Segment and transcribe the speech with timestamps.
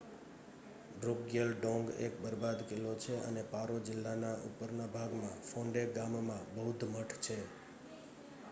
[0.93, 7.15] ડ્રુકગ્યલ ડોંગ એક બરબાદ કિલ્લો છે અને પારો જિલ્લાના ઉપરના ભાગમાં ફોન્ડે ગામમાં બૌદ્ધ મઠ
[7.25, 7.37] છે